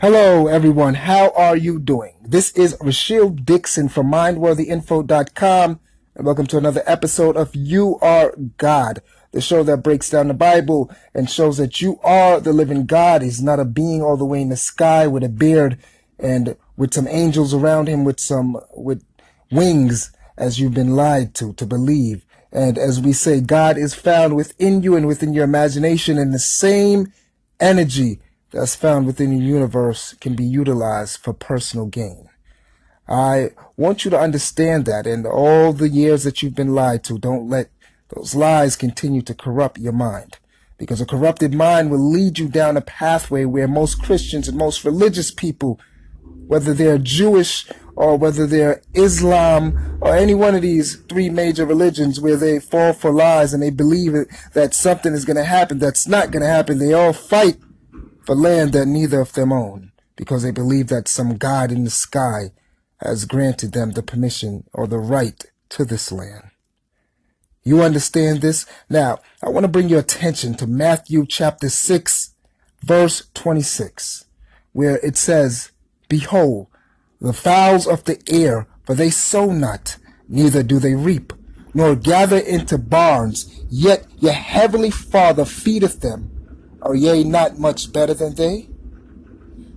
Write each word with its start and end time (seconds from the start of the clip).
Hello, 0.00 0.46
everyone. 0.46 0.94
How 0.94 1.30
are 1.30 1.56
you 1.56 1.80
doing? 1.80 2.14
This 2.22 2.52
is 2.52 2.76
Rachel 2.80 3.30
Dixon 3.30 3.88
from 3.88 4.12
MindworthyInfo.com, 4.12 5.80
and 6.14 6.24
welcome 6.24 6.46
to 6.46 6.56
another 6.56 6.84
episode 6.86 7.36
of 7.36 7.52
You 7.56 7.98
Are 8.00 8.32
God, 8.58 9.02
the 9.32 9.40
show 9.40 9.64
that 9.64 9.82
breaks 9.82 10.08
down 10.08 10.28
the 10.28 10.34
Bible 10.34 10.88
and 11.14 11.28
shows 11.28 11.56
that 11.56 11.80
you 11.80 11.98
are 12.04 12.38
the 12.38 12.52
living 12.52 12.86
God. 12.86 13.22
He's 13.22 13.42
not 13.42 13.58
a 13.58 13.64
being 13.64 14.00
all 14.00 14.16
the 14.16 14.24
way 14.24 14.40
in 14.40 14.50
the 14.50 14.56
sky 14.56 15.08
with 15.08 15.24
a 15.24 15.28
beard 15.28 15.80
and 16.16 16.56
with 16.76 16.94
some 16.94 17.08
angels 17.08 17.52
around 17.52 17.88
him 17.88 18.04
with 18.04 18.20
some 18.20 18.56
with 18.76 19.04
wings, 19.50 20.12
as 20.36 20.60
you've 20.60 20.74
been 20.74 20.94
lied 20.94 21.34
to 21.34 21.54
to 21.54 21.66
believe. 21.66 22.24
And 22.52 22.78
as 22.78 23.00
we 23.00 23.12
say, 23.12 23.40
God 23.40 23.76
is 23.76 23.94
found 23.94 24.36
within 24.36 24.80
you 24.84 24.94
and 24.94 25.08
within 25.08 25.34
your 25.34 25.42
imagination 25.42 26.18
in 26.18 26.30
the 26.30 26.38
same 26.38 27.12
energy 27.58 28.20
that's 28.50 28.74
found 28.74 29.06
within 29.06 29.30
the 29.30 29.44
universe 29.44 30.14
can 30.20 30.34
be 30.34 30.44
utilized 30.44 31.18
for 31.18 31.32
personal 31.32 31.86
gain. 31.86 32.28
I 33.08 33.50
want 33.76 34.04
you 34.04 34.10
to 34.10 34.18
understand 34.18 34.84
that 34.86 35.06
in 35.06 35.24
all 35.26 35.72
the 35.72 35.88
years 35.88 36.24
that 36.24 36.42
you've 36.42 36.54
been 36.54 36.74
lied 36.74 37.04
to, 37.04 37.18
don't 37.18 37.48
let 37.48 37.70
those 38.14 38.34
lies 38.34 38.76
continue 38.76 39.22
to 39.22 39.34
corrupt 39.34 39.78
your 39.78 39.92
mind. 39.92 40.38
Because 40.76 41.00
a 41.00 41.06
corrupted 41.06 41.54
mind 41.54 41.90
will 41.90 42.10
lead 42.10 42.38
you 42.38 42.48
down 42.48 42.76
a 42.76 42.80
pathway 42.80 43.44
where 43.44 43.66
most 43.66 44.02
Christians 44.02 44.46
and 44.46 44.56
most 44.56 44.84
religious 44.84 45.30
people, 45.30 45.80
whether 46.46 46.72
they're 46.72 46.98
Jewish 46.98 47.66
or 47.96 48.16
whether 48.16 48.46
they're 48.46 48.80
Islam 48.94 49.98
or 50.00 50.14
any 50.14 50.34
one 50.34 50.54
of 50.54 50.62
these 50.62 50.96
three 51.08 51.28
major 51.28 51.66
religions 51.66 52.20
where 52.20 52.36
they 52.36 52.60
fall 52.60 52.92
for 52.92 53.10
lies 53.10 53.52
and 53.52 53.62
they 53.62 53.70
believe 53.70 54.12
that 54.52 54.72
something 54.72 55.14
is 55.14 55.24
going 55.24 55.36
to 55.36 55.44
happen 55.44 55.78
that's 55.78 56.06
not 56.06 56.30
going 56.30 56.42
to 56.42 56.48
happen, 56.48 56.78
they 56.78 56.92
all 56.92 57.12
fight 57.12 57.56
for 58.28 58.34
land 58.34 58.74
that 58.74 58.84
neither 58.84 59.22
of 59.22 59.32
them 59.32 59.50
own, 59.50 59.90
because 60.14 60.42
they 60.42 60.50
believe 60.50 60.88
that 60.88 61.08
some 61.08 61.38
God 61.38 61.72
in 61.72 61.84
the 61.84 61.90
sky 61.90 62.50
has 63.00 63.24
granted 63.24 63.72
them 63.72 63.92
the 63.92 64.02
permission 64.02 64.64
or 64.74 64.86
the 64.86 64.98
right 64.98 65.42
to 65.70 65.82
this 65.82 66.12
land. 66.12 66.50
You 67.62 67.80
understand 67.80 68.42
this? 68.42 68.66
Now, 68.90 69.20
I 69.42 69.48
want 69.48 69.64
to 69.64 69.68
bring 69.68 69.88
your 69.88 70.00
attention 70.00 70.56
to 70.56 70.66
Matthew 70.66 71.24
chapter 71.24 71.70
6, 71.70 72.34
verse 72.82 73.30
26, 73.32 74.26
where 74.72 74.98
it 74.98 75.16
says, 75.16 75.70
Behold, 76.10 76.66
the 77.22 77.32
fowls 77.32 77.86
of 77.86 78.04
the 78.04 78.22
air, 78.28 78.66
for 78.84 78.94
they 78.94 79.08
sow 79.08 79.52
not, 79.52 79.96
neither 80.28 80.62
do 80.62 80.78
they 80.78 80.92
reap, 80.92 81.32
nor 81.72 81.96
gather 81.96 82.36
into 82.36 82.76
barns, 82.76 83.58
yet 83.70 84.06
your 84.18 84.34
heavenly 84.34 84.90
Father 84.90 85.46
feedeth 85.46 86.02
them. 86.02 86.37
Are 86.82 86.94
ye 86.94 87.24
not 87.24 87.58
much 87.58 87.92
better 87.92 88.14
than 88.14 88.34
they? 88.34 88.68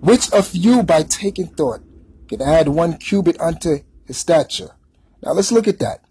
Which 0.00 0.32
of 0.32 0.54
you 0.54 0.82
by 0.82 1.04
taking 1.04 1.46
thought 1.46 1.80
can 2.28 2.42
add 2.42 2.68
one 2.68 2.98
cubit 2.98 3.40
unto 3.40 3.78
his 4.04 4.18
stature? 4.18 4.70
Now 5.22 5.32
let's 5.32 5.52
look 5.52 5.68
at 5.68 5.78
that. 5.78 6.04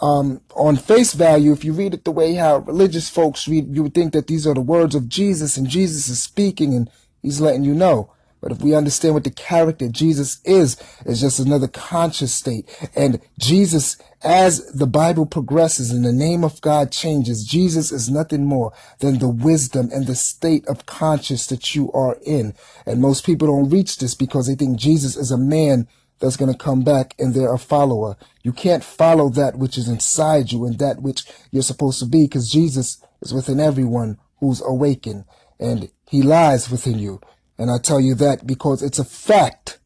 Um, 0.00 0.42
on 0.54 0.76
face 0.76 1.12
value, 1.12 1.52
if 1.52 1.64
you 1.64 1.72
read 1.72 1.94
it 1.94 2.04
the 2.04 2.10
way 2.10 2.34
how 2.34 2.58
religious 2.58 3.08
folks 3.08 3.48
read, 3.48 3.74
you 3.74 3.82
would 3.82 3.94
think 3.94 4.12
that 4.12 4.26
these 4.26 4.46
are 4.46 4.54
the 4.54 4.60
words 4.60 4.94
of 4.94 5.08
Jesus 5.08 5.56
and 5.56 5.68
Jesus 5.68 6.08
is 6.08 6.22
speaking 6.22 6.74
and 6.74 6.90
he's 7.22 7.40
letting 7.40 7.64
you 7.64 7.74
know. 7.74 8.12
But 8.40 8.52
if 8.52 8.60
we 8.60 8.74
understand 8.74 9.14
what 9.14 9.24
the 9.24 9.30
character 9.30 9.88
Jesus 9.88 10.40
is, 10.44 10.76
it's 11.04 11.20
just 11.20 11.40
another 11.40 11.68
conscious 11.68 12.34
state. 12.34 12.68
And 12.94 13.20
Jesus, 13.38 13.96
as 14.22 14.66
the 14.72 14.86
Bible 14.86 15.26
progresses 15.26 15.90
and 15.90 16.04
the 16.04 16.12
name 16.12 16.44
of 16.44 16.60
God 16.60 16.92
changes, 16.92 17.44
Jesus 17.44 17.90
is 17.90 18.08
nothing 18.08 18.44
more 18.44 18.72
than 19.00 19.18
the 19.18 19.28
wisdom 19.28 19.88
and 19.92 20.06
the 20.06 20.14
state 20.14 20.66
of 20.68 20.86
conscious 20.86 21.46
that 21.46 21.74
you 21.74 21.90
are 21.92 22.16
in. 22.24 22.54
And 22.86 23.00
most 23.00 23.26
people 23.26 23.48
don't 23.48 23.70
reach 23.70 23.98
this 23.98 24.14
because 24.14 24.46
they 24.46 24.54
think 24.54 24.78
Jesus 24.78 25.16
is 25.16 25.30
a 25.30 25.38
man 25.38 25.88
that's 26.20 26.36
going 26.36 26.52
to 26.52 26.58
come 26.58 26.82
back 26.82 27.14
and 27.18 27.34
they're 27.34 27.54
a 27.54 27.58
follower. 27.58 28.16
You 28.42 28.52
can't 28.52 28.84
follow 28.84 29.28
that 29.30 29.56
which 29.56 29.78
is 29.78 29.88
inside 29.88 30.52
you 30.52 30.64
and 30.64 30.78
that 30.78 31.00
which 31.00 31.24
you're 31.50 31.62
supposed 31.62 31.98
to 32.00 32.06
be 32.06 32.24
because 32.24 32.50
Jesus 32.50 33.02
is 33.22 33.32
within 33.32 33.60
everyone 33.60 34.18
who's 34.40 34.60
awakened 34.60 35.24
and 35.60 35.90
he 36.08 36.22
lies 36.22 36.70
within 36.70 36.98
you. 36.98 37.20
And 37.58 37.70
I 37.70 37.78
tell 37.78 38.00
you 38.00 38.14
that 38.14 38.46
because 38.46 38.82
it's 38.82 39.00
a 39.00 39.04
fact. 39.04 39.78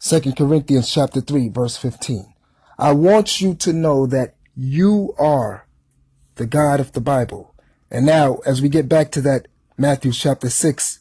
2 0.00 0.32
Corinthians 0.32 0.90
chapter 0.90 1.20
3 1.20 1.50
verse 1.50 1.76
15. 1.76 2.32
I 2.78 2.92
want 2.92 3.40
you 3.40 3.54
to 3.54 3.72
know 3.72 4.06
that 4.06 4.34
you 4.56 5.14
are 5.18 5.66
the 6.36 6.46
God 6.46 6.80
of 6.80 6.92
the 6.92 7.00
Bible. 7.00 7.54
And 7.90 8.06
now, 8.06 8.38
as 8.46 8.60
we 8.60 8.68
get 8.68 8.88
back 8.88 9.12
to 9.12 9.20
that 9.22 9.46
Matthew 9.76 10.12
chapter 10.12 10.50
6 10.50 11.00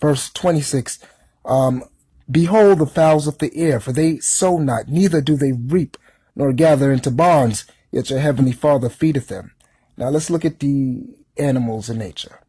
verse 0.00 0.30
26, 0.30 0.98
um, 1.44 1.84
behold 2.30 2.78
the 2.78 2.86
fowls 2.86 3.26
of 3.26 3.38
the 3.38 3.54
air, 3.56 3.80
for 3.80 3.92
they 3.92 4.18
sow 4.18 4.58
not, 4.58 4.88
neither 4.88 5.20
do 5.20 5.36
they 5.36 5.52
reap, 5.52 5.96
nor 6.36 6.52
gather 6.52 6.92
into 6.92 7.10
barns, 7.10 7.64
yet 7.90 8.10
your 8.10 8.18
heavenly 8.18 8.52
Father 8.52 8.88
feedeth 8.88 9.28
them. 9.28 9.52
Now 9.96 10.08
let's 10.08 10.30
look 10.30 10.44
at 10.44 10.58
the 10.58 11.04
animals 11.38 11.88
in 11.88 11.98
nature. 11.98 12.40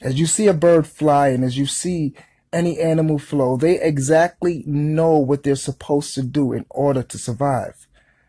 As 0.00 0.18
you 0.18 0.26
see 0.26 0.46
a 0.46 0.54
bird 0.54 0.86
fly 0.86 1.28
and 1.28 1.44
as 1.44 1.56
you 1.56 1.66
see 1.66 2.14
any 2.52 2.78
animal 2.78 3.18
flow. 3.18 3.56
They 3.56 3.80
exactly 3.80 4.62
know 4.66 5.16
what 5.16 5.42
they're 5.42 5.56
supposed 5.56 6.14
to 6.14 6.22
do 6.22 6.52
in 6.52 6.66
order 6.70 7.02
to 7.02 7.18
survive. 7.18 7.86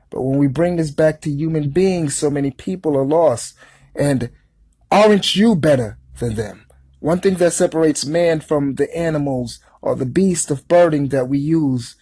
But 0.10 0.22
when 0.22 0.38
we 0.38 0.48
bring 0.48 0.76
this 0.76 0.92
back 0.92 1.22
to 1.22 1.32
human 1.32 1.72
beings, 1.72 2.16
so 2.16 2.30
many 2.30 2.52
people 2.52 2.96
are 2.96 3.06
lost. 3.06 3.56
And 3.96 4.30
aren't 4.92 5.36
you 5.36 5.56
better 5.56 5.98
than 6.20 6.36
them? 6.36 6.66
One 7.00 7.20
thing 7.20 7.36
that 7.36 7.54
separates 7.54 8.06
man 8.06 8.40
from 8.40 8.76
the 8.76 8.96
animals 8.96 9.60
or 9.82 9.96
the 9.96 10.06
beast 10.06 10.50
of 10.50 10.68
birding 10.68 11.10
that 11.10 11.28
we 11.28 11.38
use 11.38 11.98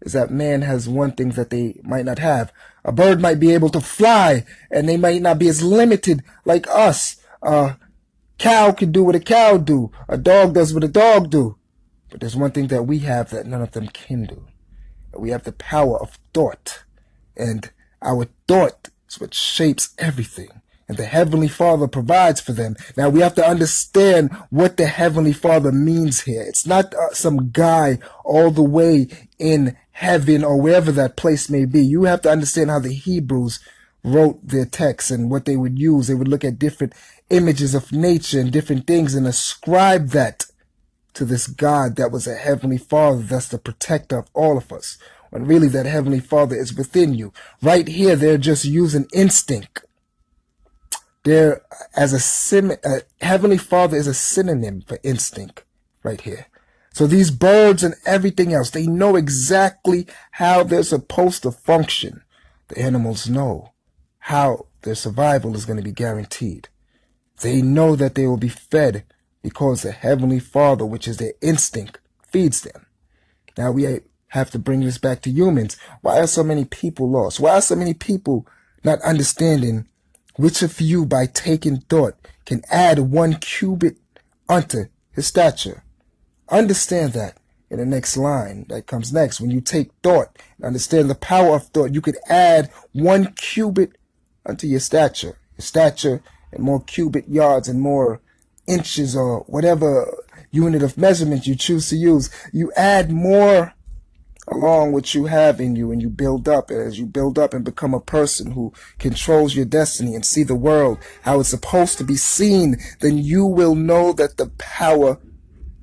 is 0.00 0.12
that 0.12 0.30
man 0.30 0.62
has 0.62 0.88
one 0.88 1.12
thing 1.12 1.30
that 1.30 1.50
they 1.50 1.80
might 1.82 2.04
not 2.04 2.18
have. 2.18 2.52
A 2.84 2.92
bird 2.92 3.20
might 3.20 3.40
be 3.40 3.52
able 3.52 3.68
to 3.70 3.80
fly 3.80 4.46
and 4.70 4.88
they 4.88 4.96
might 4.96 5.20
not 5.20 5.38
be 5.38 5.48
as 5.48 5.62
limited 5.62 6.22
like 6.44 6.66
us. 6.68 7.16
Uh, 7.42 7.74
cow 8.38 8.72
can 8.72 8.92
do 8.92 9.04
what 9.04 9.16
a 9.16 9.20
cow 9.20 9.58
do. 9.58 9.90
A 10.08 10.16
dog 10.16 10.54
does 10.54 10.72
what 10.72 10.84
a 10.84 10.88
dog 10.88 11.30
do. 11.30 11.57
But 12.10 12.20
there's 12.20 12.36
one 12.36 12.52
thing 12.52 12.68
that 12.68 12.84
we 12.84 13.00
have 13.00 13.30
that 13.30 13.46
none 13.46 13.62
of 13.62 13.72
them 13.72 13.88
can 13.88 14.24
do. 14.24 14.46
We 15.16 15.30
have 15.30 15.44
the 15.44 15.52
power 15.52 16.00
of 16.00 16.18
thought. 16.32 16.84
And 17.36 17.70
our 18.02 18.28
thought 18.46 18.88
is 19.08 19.20
what 19.20 19.34
shapes 19.34 19.94
everything. 19.98 20.48
And 20.88 20.96
the 20.96 21.04
Heavenly 21.04 21.48
Father 21.48 21.86
provides 21.86 22.40
for 22.40 22.52
them. 22.52 22.74
Now 22.96 23.10
we 23.10 23.20
have 23.20 23.34
to 23.34 23.46
understand 23.46 24.32
what 24.48 24.78
the 24.78 24.86
Heavenly 24.86 25.34
Father 25.34 25.70
means 25.70 26.22
here. 26.22 26.42
It's 26.42 26.66
not 26.66 26.94
uh, 26.94 27.12
some 27.12 27.50
guy 27.50 27.98
all 28.24 28.50
the 28.50 28.62
way 28.62 29.08
in 29.38 29.76
heaven 29.92 30.44
or 30.44 30.60
wherever 30.60 30.90
that 30.92 31.16
place 31.16 31.50
may 31.50 31.66
be. 31.66 31.84
You 31.84 32.04
have 32.04 32.22
to 32.22 32.30
understand 32.30 32.70
how 32.70 32.78
the 32.78 32.94
Hebrews 32.94 33.60
wrote 34.02 34.46
their 34.46 34.64
texts 34.64 35.10
and 35.10 35.30
what 35.30 35.44
they 35.44 35.56
would 35.56 35.78
use. 35.78 36.06
They 36.06 36.14
would 36.14 36.28
look 36.28 36.44
at 36.44 36.58
different 36.58 36.94
images 37.28 37.74
of 37.74 37.92
nature 37.92 38.40
and 38.40 38.50
different 38.50 38.86
things 38.86 39.14
and 39.14 39.26
ascribe 39.26 40.08
that 40.10 40.46
to 41.14 41.24
this 41.24 41.46
God 41.46 41.96
that 41.96 42.12
was 42.12 42.26
a 42.26 42.34
heavenly 42.34 42.78
father 42.78 43.22
that's 43.22 43.48
the 43.48 43.58
protector 43.58 44.18
of 44.18 44.28
all 44.34 44.56
of 44.56 44.72
us. 44.72 44.98
When 45.30 45.46
really 45.46 45.68
that 45.68 45.86
heavenly 45.86 46.20
father 46.20 46.56
is 46.56 46.74
within 46.74 47.14
you. 47.14 47.32
Right 47.60 47.86
here, 47.86 48.16
they're 48.16 48.38
just 48.38 48.64
using 48.64 49.06
instinct. 49.12 49.84
They're 51.24 51.60
as 51.94 52.12
a 52.14 52.78
a 52.84 53.02
heavenly 53.20 53.58
father 53.58 53.96
is 53.96 54.06
a 54.06 54.14
synonym 54.14 54.82
for 54.82 54.98
instinct 55.02 55.64
right 56.02 56.20
here. 56.20 56.46
So 56.92 57.06
these 57.06 57.30
birds 57.30 57.84
and 57.84 57.94
everything 58.06 58.52
else, 58.52 58.70
they 58.70 58.86
know 58.86 59.16
exactly 59.16 60.06
how 60.32 60.64
they're 60.64 60.82
supposed 60.82 61.42
to 61.42 61.52
function. 61.52 62.22
The 62.68 62.78
animals 62.78 63.28
know 63.28 63.72
how 64.18 64.66
their 64.82 64.94
survival 64.94 65.54
is 65.54 65.64
going 65.64 65.76
to 65.76 65.82
be 65.82 65.92
guaranteed. 65.92 66.68
They 67.40 67.62
know 67.62 67.94
that 67.94 68.14
they 68.14 68.26
will 68.26 68.36
be 68.36 68.48
fed 68.48 69.04
because 69.42 69.82
the 69.82 69.92
Heavenly 69.92 70.40
Father, 70.40 70.84
which 70.84 71.08
is 71.08 71.18
their 71.18 71.34
instinct, 71.40 71.98
feeds 72.30 72.60
them. 72.62 72.86
Now 73.56 73.72
we 73.72 74.00
have 74.28 74.50
to 74.50 74.58
bring 74.58 74.80
this 74.80 74.98
back 74.98 75.22
to 75.22 75.30
humans. 75.30 75.76
Why 76.02 76.20
are 76.20 76.26
so 76.26 76.44
many 76.44 76.64
people 76.64 77.08
lost? 77.08 77.40
Why 77.40 77.52
are 77.52 77.60
so 77.60 77.76
many 77.76 77.94
people 77.94 78.46
not 78.84 79.00
understanding 79.02 79.86
which 80.36 80.62
of 80.62 80.80
you 80.80 81.04
by 81.04 81.26
taking 81.26 81.78
thought 81.80 82.14
can 82.44 82.62
add 82.70 82.98
one 82.98 83.34
cubit 83.34 83.96
unto 84.48 84.84
his 85.12 85.26
stature? 85.26 85.82
Understand 86.48 87.12
that 87.14 87.38
in 87.70 87.78
the 87.78 87.86
next 87.86 88.16
line 88.16 88.64
that 88.68 88.86
comes 88.86 89.12
next. 89.12 89.40
When 89.40 89.50
you 89.50 89.60
take 89.60 89.90
thought 90.02 90.36
and 90.56 90.66
understand 90.66 91.10
the 91.10 91.14
power 91.14 91.56
of 91.56 91.64
thought, 91.68 91.94
you 91.94 92.00
could 92.00 92.16
add 92.28 92.70
one 92.92 93.32
cubit 93.34 93.92
unto 94.46 94.66
your 94.66 94.80
stature. 94.80 95.38
Your 95.56 95.62
stature 95.62 96.22
and 96.52 96.62
more 96.62 96.82
cubit 96.82 97.28
yards 97.28 97.68
and 97.68 97.80
more 97.80 98.20
inches 98.68 99.16
or 99.16 99.40
whatever 99.40 100.24
unit 100.50 100.82
of 100.82 100.96
measurement 100.96 101.46
you 101.46 101.56
choose 101.56 101.88
to 101.88 101.96
use, 101.96 102.30
you 102.52 102.72
add 102.76 103.10
more 103.10 103.74
along 104.50 104.92
what 104.92 105.14
you 105.14 105.26
have 105.26 105.60
in 105.60 105.76
you 105.76 105.92
and 105.92 106.00
you 106.00 106.08
build 106.08 106.48
up 106.48 106.70
as 106.70 106.98
you 106.98 107.06
build 107.06 107.38
up 107.38 107.52
and 107.52 107.64
become 107.64 107.94
a 107.94 108.00
person 108.00 108.52
who 108.52 108.72
controls 108.98 109.54
your 109.54 109.64
destiny 109.64 110.14
and 110.14 110.24
see 110.24 110.42
the 110.42 110.54
world 110.54 110.98
how 111.22 111.40
it's 111.40 111.48
supposed 111.50 111.98
to 111.98 112.04
be 112.04 112.16
seen, 112.16 112.76
then 113.00 113.18
you 113.18 113.44
will 113.44 113.74
know 113.74 114.12
that 114.12 114.36
the 114.36 114.46
power 114.58 115.18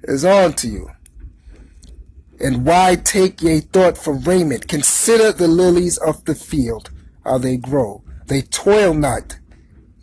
is 0.03 0.25
on 0.25 0.53
to 0.53 0.67
you. 0.67 0.89
And 2.39 2.65
why 2.65 2.95
take 2.95 3.41
ye 3.41 3.61
thought 3.61 3.97
for 3.97 4.13
raiment? 4.13 4.67
Consider 4.67 5.31
the 5.31 5.47
lilies 5.47 5.97
of 5.97 6.25
the 6.25 6.35
field, 6.35 6.91
how 7.23 7.37
they 7.37 7.57
grow. 7.57 8.03
They 8.27 8.41
toil 8.41 8.93
not, 8.93 9.37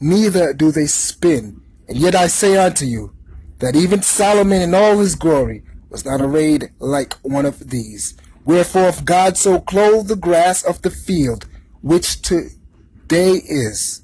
neither 0.00 0.54
do 0.54 0.70
they 0.70 0.86
spin. 0.86 1.61
And 1.88 1.98
yet 1.98 2.14
I 2.14 2.26
say 2.26 2.56
unto 2.56 2.84
you, 2.84 3.12
that 3.58 3.76
even 3.76 4.02
Solomon 4.02 4.60
in 4.60 4.74
all 4.74 4.98
his 4.98 5.14
glory 5.14 5.62
was 5.88 6.04
not 6.04 6.20
arrayed 6.20 6.70
like 6.80 7.14
one 7.22 7.46
of 7.46 7.70
these. 7.70 8.16
Wherefore, 8.44 8.88
if 8.88 9.04
God 9.04 9.36
so 9.36 9.60
clothe 9.60 10.08
the 10.08 10.16
grass 10.16 10.64
of 10.64 10.82
the 10.82 10.90
field, 10.90 11.46
which 11.80 12.22
today 12.22 13.34
is, 13.34 14.02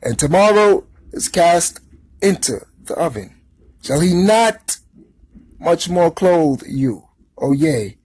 and 0.00 0.16
tomorrow 0.16 0.86
is 1.12 1.28
cast 1.28 1.80
into 2.22 2.60
the 2.84 2.94
oven, 2.94 3.34
shall 3.82 3.98
he 4.00 4.14
not 4.14 4.78
much 5.58 5.88
more 5.88 6.12
clothe 6.12 6.62
you, 6.66 7.08
O 7.36 7.52
ye 7.52 7.98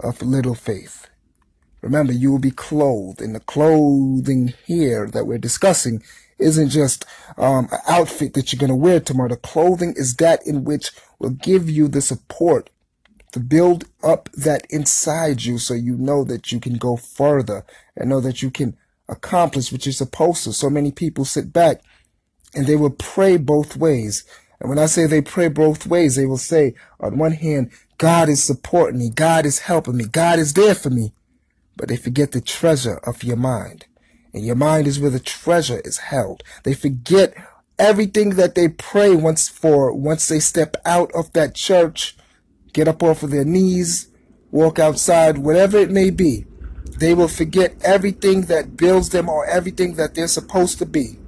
of 0.00 0.22
little 0.22 0.56
faith? 0.56 1.08
Remember, 1.82 2.12
you 2.12 2.32
will 2.32 2.40
be 2.40 2.50
clothed, 2.50 3.20
and 3.20 3.32
the 3.32 3.40
clothing 3.40 4.54
here 4.66 5.06
that 5.06 5.26
we're 5.26 5.38
discussing 5.38 6.02
isn't 6.38 6.70
just 6.70 7.04
um, 7.38 7.68
an 7.72 7.78
outfit 7.88 8.34
that 8.34 8.52
you're 8.52 8.60
going 8.60 8.68
to 8.68 8.76
wear 8.76 9.00
tomorrow. 9.00 9.28
The 9.28 9.36
clothing 9.36 9.94
is 9.96 10.16
that 10.16 10.46
in 10.46 10.64
which 10.64 10.90
will 11.18 11.30
give 11.30 11.70
you 11.70 11.88
the 11.88 12.00
support 12.00 12.70
to 13.32 13.40
build 13.40 13.84
up 14.02 14.28
that 14.32 14.66
inside 14.70 15.42
you 15.42 15.58
so 15.58 15.74
you 15.74 15.96
know 15.96 16.24
that 16.24 16.52
you 16.52 16.60
can 16.60 16.76
go 16.76 16.96
further 16.96 17.64
and 17.96 18.08
know 18.08 18.20
that 18.20 18.42
you 18.42 18.50
can 18.50 18.76
accomplish 19.08 19.70
what 19.70 19.84
you're 19.84 19.92
supposed 19.92 20.44
to. 20.44 20.52
So 20.52 20.70
many 20.70 20.92
people 20.92 21.24
sit 21.24 21.52
back 21.52 21.80
and 22.54 22.66
they 22.66 22.76
will 22.76 22.90
pray 22.90 23.36
both 23.36 23.76
ways. 23.76 24.24
And 24.60 24.70
when 24.70 24.78
I 24.78 24.86
say 24.86 25.06
they 25.06 25.20
pray 25.20 25.48
both 25.48 25.86
ways, 25.86 26.16
they 26.16 26.26
will 26.26 26.38
say, 26.38 26.74
on 26.98 27.18
one 27.18 27.32
hand, 27.32 27.70
God 27.98 28.28
is 28.28 28.42
supporting 28.42 28.98
me, 28.98 29.10
God 29.10 29.44
is 29.44 29.60
helping 29.60 29.96
me, 29.96 30.04
God 30.06 30.38
is 30.38 30.54
there 30.54 30.74
for 30.74 30.90
me. 30.90 31.12
But 31.76 31.88
they 31.88 31.96
forget 31.96 32.32
the 32.32 32.40
treasure 32.40 32.96
of 33.06 33.22
your 33.22 33.36
mind. 33.36 33.86
And 34.36 34.44
your 34.44 34.54
mind 34.54 34.86
is 34.86 35.00
where 35.00 35.08
the 35.08 35.18
treasure 35.18 35.80
is 35.82 35.96
held. 35.96 36.42
They 36.62 36.74
forget 36.74 37.34
everything 37.78 38.30
that 38.36 38.54
they 38.54 38.68
pray 38.68 39.16
once 39.16 39.48
for 39.48 39.94
once 39.94 40.28
they 40.28 40.40
step 40.40 40.76
out 40.84 41.10
of 41.14 41.32
that 41.32 41.54
church, 41.54 42.14
get 42.74 42.86
up 42.86 43.02
off 43.02 43.22
of 43.22 43.30
their 43.30 43.46
knees, 43.46 44.08
walk 44.50 44.78
outside, 44.78 45.38
whatever 45.38 45.78
it 45.78 45.90
may 45.90 46.10
be. 46.10 46.44
They 46.98 47.14
will 47.14 47.28
forget 47.28 47.76
everything 47.82 48.42
that 48.42 48.76
builds 48.76 49.08
them 49.08 49.30
or 49.30 49.46
everything 49.46 49.94
that 49.94 50.14
they're 50.14 50.28
supposed 50.28 50.76
to 50.80 50.86
be 50.86 51.18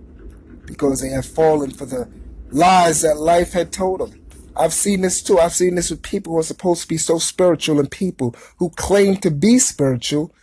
because 0.66 1.00
they 1.00 1.08
have 1.08 1.24
fallen 1.24 1.70
for 1.70 1.86
the 1.86 2.10
lies 2.50 3.00
that 3.00 3.16
life 3.16 3.54
had 3.54 3.72
told 3.72 4.00
them. 4.00 4.22
I've 4.54 4.74
seen 4.74 5.00
this 5.00 5.22
too. 5.22 5.38
I've 5.38 5.54
seen 5.54 5.76
this 5.76 5.88
with 5.88 6.02
people 6.02 6.34
who 6.34 6.40
are 6.40 6.42
supposed 6.42 6.82
to 6.82 6.88
be 6.88 6.98
so 6.98 7.16
spiritual 7.18 7.80
and 7.80 7.90
people 7.90 8.36
who 8.58 8.68
claim 8.68 9.16
to 9.18 9.30
be 9.30 9.58
spiritual. 9.58 10.34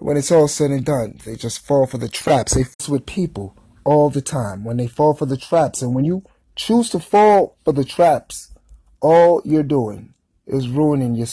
When 0.00 0.16
it's 0.16 0.32
all 0.32 0.48
said 0.48 0.70
and 0.70 0.84
done, 0.84 1.20
they 1.24 1.36
just 1.36 1.64
fall 1.64 1.86
for 1.86 1.98
the 1.98 2.08
traps. 2.08 2.54
They 2.54 2.64
fall 2.64 2.94
with 2.94 3.06
people 3.06 3.56
all 3.84 4.10
the 4.10 4.22
time 4.22 4.64
when 4.64 4.76
they 4.76 4.86
fall 4.86 5.14
for 5.14 5.26
the 5.26 5.36
traps. 5.36 5.82
And 5.82 5.94
when 5.94 6.04
you 6.04 6.24
choose 6.56 6.90
to 6.90 6.98
fall 6.98 7.56
for 7.64 7.72
the 7.72 7.84
traps, 7.84 8.50
all 9.00 9.42
you're 9.44 9.62
doing 9.62 10.14
is 10.46 10.68
ruining 10.68 11.14
your 11.14 11.20